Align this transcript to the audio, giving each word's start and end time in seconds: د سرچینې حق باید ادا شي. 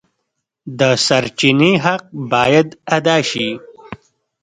د 0.79 0.81
سرچینې 1.05 1.71
حق 1.85 2.03
باید 2.31 2.67
ادا 2.97 3.17
شي. 3.29 3.49